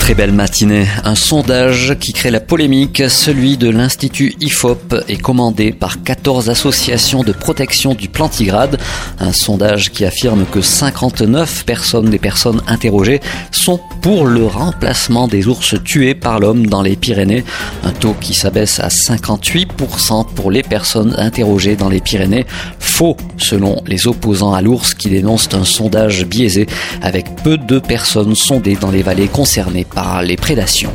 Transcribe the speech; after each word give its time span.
Très 0.00 0.14
belle 0.14 0.32
matinée. 0.32 0.86
Un 1.04 1.14
sondage 1.14 1.94
qui 2.00 2.12
crée 2.12 2.32
la 2.32 2.40
polémique, 2.40 3.02
celui 3.08 3.56
de 3.56 3.68
l'Institut 3.68 4.34
IFOP, 4.40 5.04
est 5.06 5.20
commandé 5.20 5.70
par 5.72 6.02
14 6.02 6.50
associations 6.50 7.22
de 7.22 7.30
protection 7.30 7.94
du 7.94 8.08
plantigrade. 8.08 8.80
Un 9.20 9.32
sondage 9.32 9.90
qui 9.92 10.04
affirme 10.04 10.46
que 10.50 10.62
59 10.62 11.64
personnes 11.64 12.10
des 12.10 12.18
personnes 12.18 12.60
interrogées 12.66 13.20
sont 13.52 13.78
pour 14.00 14.26
le 14.26 14.46
remplacement 14.46 15.28
des 15.28 15.46
ours 15.46 15.76
tués 15.84 16.14
par 16.14 16.40
l'homme 16.40 16.66
dans 16.66 16.82
les 16.82 16.96
Pyrénées. 16.96 17.44
Un 17.84 17.92
taux 17.92 18.16
qui 18.18 18.34
s'abaisse 18.34 18.80
à 18.80 18.88
58% 18.88 20.26
pour 20.34 20.50
les 20.50 20.62
personnes 20.62 21.14
interrogées 21.18 21.76
dans 21.76 21.90
les 21.90 22.00
Pyrénées. 22.00 22.46
Faux, 22.80 23.16
selon 23.36 23.82
les 23.86 24.08
opposants 24.08 24.54
à 24.54 24.62
l'ours 24.62 24.94
qui 24.94 25.10
dénoncent 25.10 25.50
un 25.52 25.64
sondage 25.64 26.24
biaisé 26.24 26.66
avec 27.02 27.36
peu 27.44 27.58
de 27.58 27.78
personnes 27.78 28.34
sondées 28.34 28.76
dans 28.76 28.90
les 28.90 29.02
vallées 29.02 29.28
concernées 29.28 29.84
par 29.94 30.22
les 30.22 30.36
prédations. 30.36 30.92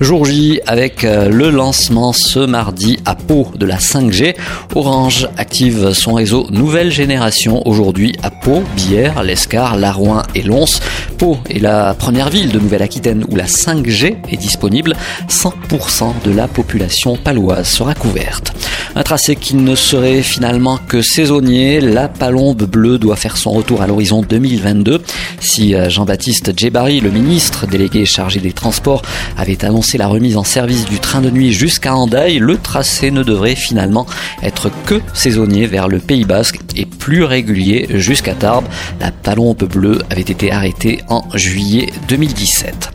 Jour 0.00 0.24
J 0.24 0.62
avec 0.66 1.04
euh, 1.04 1.28
le 1.28 1.50
lancement 1.50 2.14
ce 2.14 2.38
mardi 2.38 2.98
à 3.04 3.14
Pau 3.14 3.48
de 3.54 3.66
la 3.66 3.76
5G. 3.76 4.34
Orange 4.74 5.28
active 5.36 5.92
son 5.92 6.14
réseau 6.14 6.46
nouvelle 6.50 6.90
génération 6.90 7.66
aujourd'hui 7.68 8.16
à 8.22 8.30
Pau, 8.30 8.62
Bière, 8.76 9.22
l'Escar, 9.22 9.76
Larouin 9.76 10.22
et 10.34 10.40
Lons. 10.40 10.80
Pau 11.18 11.36
est 11.50 11.58
la 11.58 11.92
première 11.92 12.30
ville 12.30 12.50
de 12.50 12.58
Nouvelle-Aquitaine 12.58 13.26
où 13.28 13.36
la 13.36 13.44
5G 13.44 14.16
est 14.30 14.36
disponible. 14.38 14.96
100% 15.28 16.14
de 16.24 16.30
la 16.30 16.48
population 16.48 17.18
paloise 17.18 17.68
sera 17.68 17.94
couverte. 17.94 18.54
Un 18.96 19.02
tracé 19.02 19.36
qui 19.36 19.54
ne 19.54 19.74
serait 19.76 20.22
finalement 20.22 20.78
que 20.88 21.02
saisonnier. 21.02 21.80
La 21.80 22.08
palombe 22.08 22.64
bleue 22.64 22.98
doit 22.98 23.16
faire 23.16 23.36
son 23.36 23.50
retour 23.50 23.82
à 23.82 23.86
l'horizon 23.86 24.22
2022. 24.22 25.00
Si 25.40 25.74
euh, 25.74 25.88
Jean-Baptiste 25.90 26.58
Djebari, 26.58 27.00
le 27.00 27.10
ministre 27.10 27.66
délégué 27.66 28.04
chargé 28.06 28.40
des 28.40 28.52
transports, 28.52 29.02
avait 29.36 29.64
annoncé 29.64 29.89
la 29.98 30.08
remise 30.08 30.36
en 30.36 30.44
service 30.44 30.84
du 30.84 30.98
train 30.98 31.20
de 31.20 31.30
nuit 31.30 31.52
jusqu'à 31.52 31.94
Andaille, 31.94 32.38
le 32.38 32.56
tracé 32.58 33.10
ne 33.10 33.22
devrait 33.22 33.54
finalement 33.54 34.06
être 34.42 34.70
que 34.86 35.00
saisonnier 35.14 35.66
vers 35.66 35.88
le 35.88 35.98
Pays 35.98 36.24
Basque 36.24 36.58
et 36.76 36.86
plus 36.86 37.24
régulier 37.24 37.86
jusqu'à 37.94 38.34
Tarbes. 38.34 38.66
La 39.00 39.10
palombe 39.10 39.64
bleue 39.64 40.00
avait 40.10 40.20
été 40.20 40.52
arrêtée 40.52 41.00
en 41.08 41.24
juillet 41.34 41.90
2017. 42.08 42.90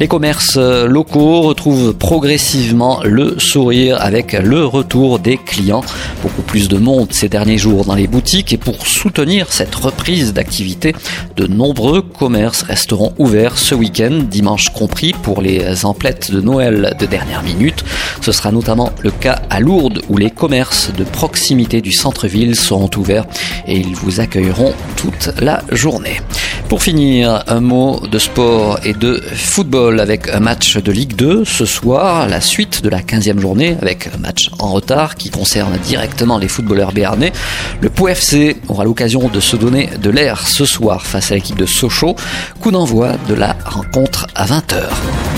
Les 0.00 0.08
commerces 0.08 0.56
locaux 0.56 1.42
retrouvent 1.42 1.92
progressivement 1.92 3.02
le 3.04 3.38
sourire 3.38 4.00
avec 4.00 4.32
le 4.32 4.64
retour 4.64 5.18
des 5.18 5.36
clients. 5.36 5.82
Beaucoup 6.22 6.40
plus 6.40 6.68
de 6.68 6.78
monde 6.78 7.12
ces 7.12 7.28
derniers 7.28 7.58
jours 7.58 7.84
dans 7.84 7.94
les 7.94 8.06
boutiques 8.06 8.54
et 8.54 8.56
pour 8.56 8.86
soutenir 8.86 9.52
cette 9.52 9.74
reprise 9.74 10.32
d'activité, 10.32 10.94
de 11.36 11.46
nombreux 11.46 12.00
commerces 12.00 12.62
resteront 12.62 13.12
ouverts 13.18 13.58
ce 13.58 13.74
week-end, 13.74 14.22
dimanche 14.26 14.70
compris, 14.70 15.12
pour 15.22 15.42
les 15.42 15.84
emplettes 15.84 16.30
de 16.30 16.40
Noël 16.40 16.96
de 16.98 17.04
dernière 17.04 17.42
minute. 17.42 17.84
Ce 18.22 18.32
sera 18.32 18.52
notamment 18.52 18.92
le 19.02 19.10
cas 19.10 19.42
à 19.50 19.60
Lourdes 19.60 20.00
où 20.08 20.16
les 20.16 20.30
commerces 20.30 20.90
de 20.94 21.04
proximité 21.04 21.82
du 21.82 21.92
centre-ville 21.92 22.56
seront 22.56 22.88
ouverts 22.96 23.26
et 23.66 23.76
ils 23.76 23.94
vous 23.94 24.20
accueilleront 24.20 24.72
toute 24.96 25.30
la 25.42 25.62
journée. 25.72 26.22
Pour 26.70 26.84
finir, 26.84 27.42
un 27.48 27.58
mot 27.58 27.98
de 28.06 28.20
sport 28.20 28.78
et 28.84 28.92
de 28.92 29.20
football 29.34 29.98
avec 29.98 30.28
un 30.28 30.38
match 30.38 30.76
de 30.76 30.92
Ligue 30.92 31.16
2 31.16 31.44
ce 31.44 31.64
soir, 31.64 32.28
la 32.28 32.40
suite 32.40 32.84
de 32.84 32.88
la 32.88 33.00
15e 33.00 33.40
journée 33.40 33.76
avec 33.82 34.08
un 34.14 34.18
match 34.18 34.50
en 34.60 34.68
retard 34.68 35.16
qui 35.16 35.30
concerne 35.30 35.76
directement 35.78 36.38
les 36.38 36.46
footballeurs 36.46 36.92
béarnais. 36.92 37.32
Le 37.80 37.90
Pau 37.90 38.06
FC 38.06 38.56
aura 38.68 38.84
l'occasion 38.84 39.28
de 39.28 39.40
se 39.40 39.56
donner 39.56 39.90
de 40.00 40.10
l'air 40.10 40.46
ce 40.46 40.64
soir 40.64 41.04
face 41.04 41.32
à 41.32 41.34
l'équipe 41.34 41.58
de 41.58 41.66
Sochaux. 41.66 42.14
Coup 42.60 42.70
d'envoi 42.70 43.14
de 43.28 43.34
la 43.34 43.56
rencontre 43.66 44.28
à 44.36 44.46
20h. 44.46 45.29